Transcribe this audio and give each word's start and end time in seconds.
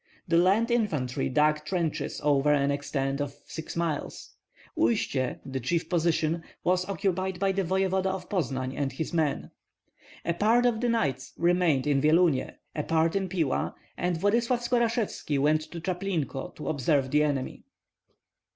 The 0.27 0.37
land 0.39 0.71
infantry 0.71 1.29
dug 1.29 1.63
trenches 1.63 2.19
over 2.23 2.51
an 2.51 2.71
extent 2.71 3.21
of 3.21 3.35
six 3.45 3.75
miles. 3.75 4.33
Uistsie, 4.75 5.37
the 5.45 5.59
chief 5.59 5.89
position, 5.89 6.43
was 6.63 6.89
occupied 6.89 7.37
by 7.39 7.51
the 7.51 7.63
voevoda 7.63 8.07
of 8.09 8.27
Poznan 8.27 8.73
and 8.75 8.91
his 8.93 9.13
men. 9.13 9.51
A 10.25 10.33
part 10.33 10.65
of 10.65 10.81
the 10.81 10.89
knights 10.89 11.33
remained 11.37 11.85
in 11.85 12.01
Vyelunie, 12.01 12.49
a 12.75 12.81
part 12.81 13.15
in 13.15 13.29
Pila, 13.29 13.75
and 13.95 14.17
Vladyslav 14.17 14.61
Skorashevski 14.67 15.37
went 15.37 15.61
to 15.69 15.79
Chaplinko 15.79 16.55
to 16.55 16.67
observe 16.67 17.11
the 17.11 17.21
enemy. 17.21 17.63